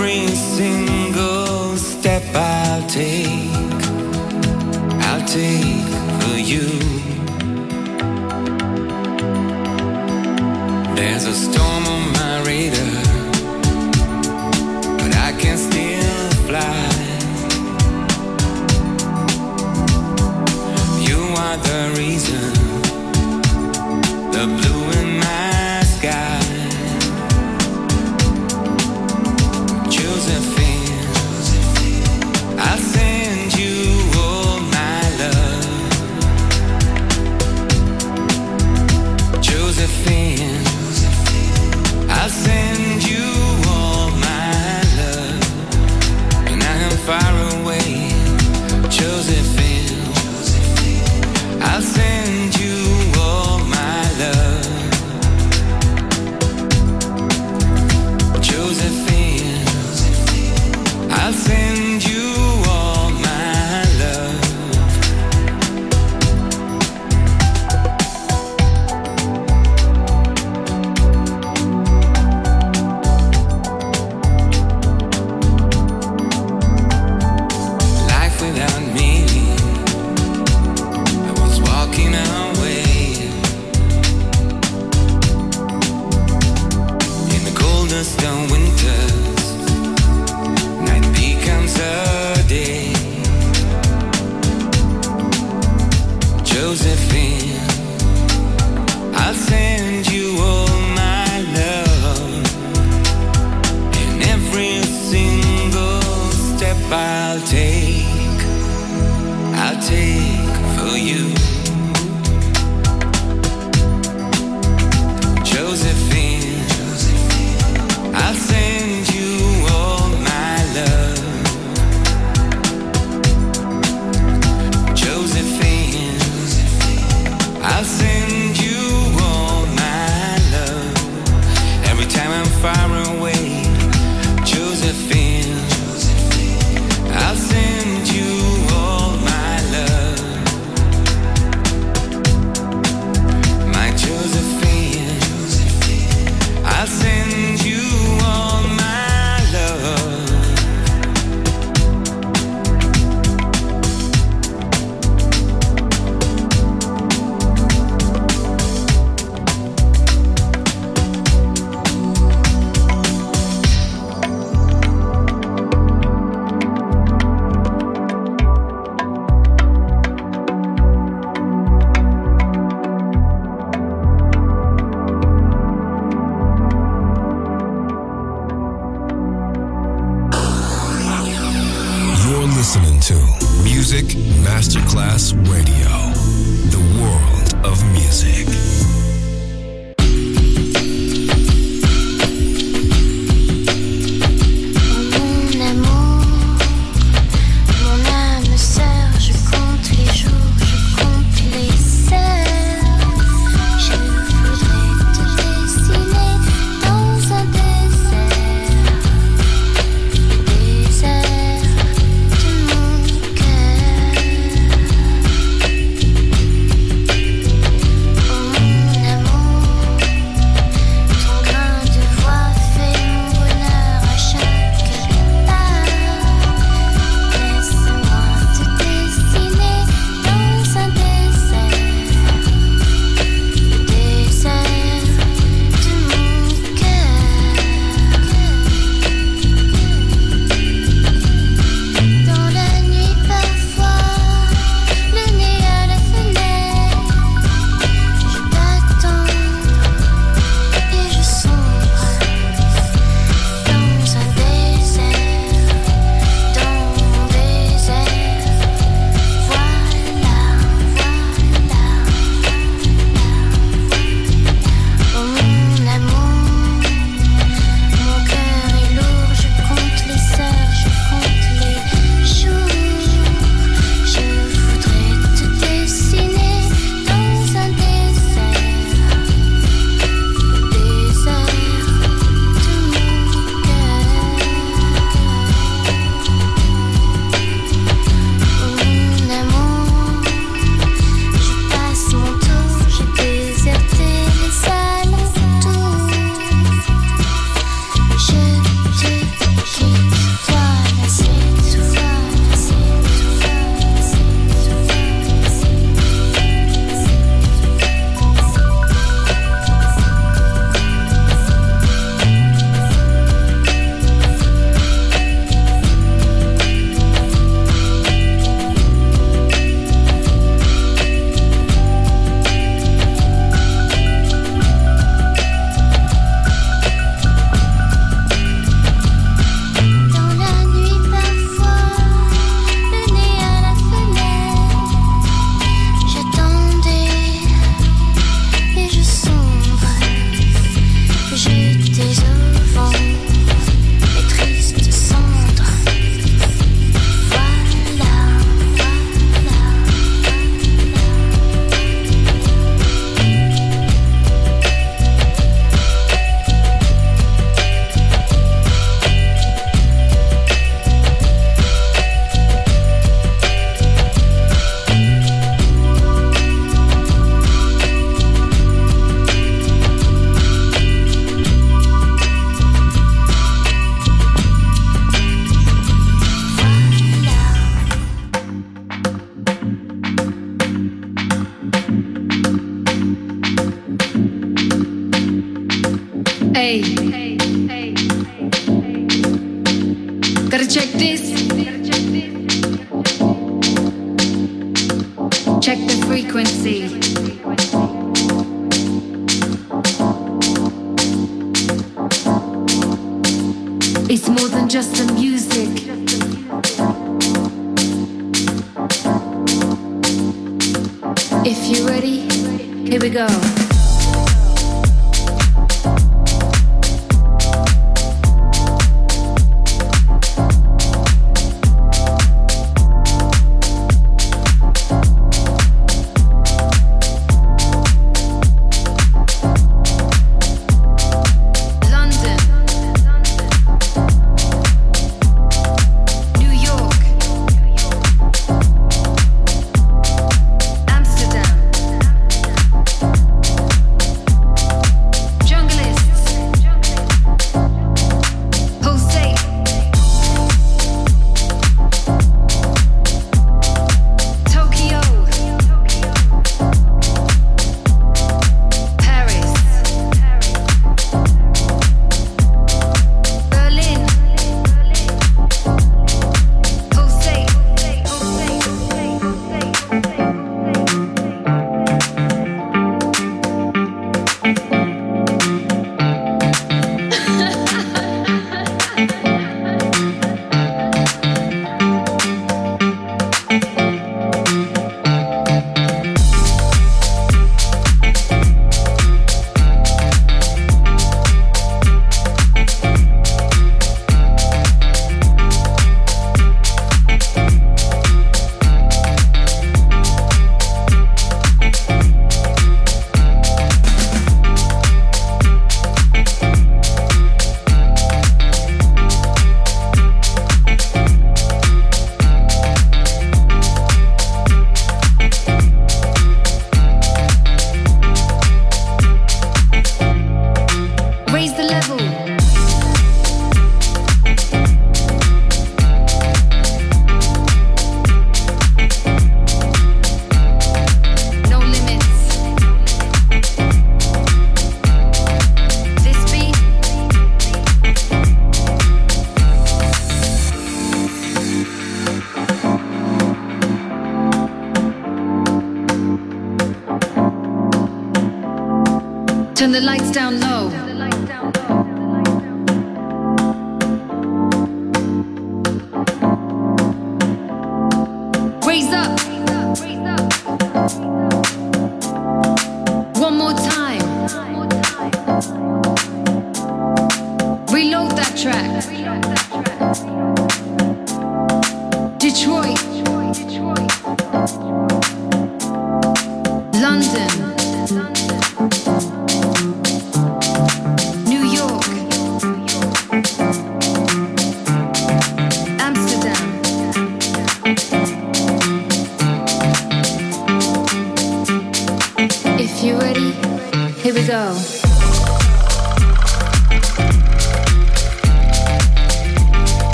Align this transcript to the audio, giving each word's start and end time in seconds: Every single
Every 0.00 0.26
single 0.28 0.89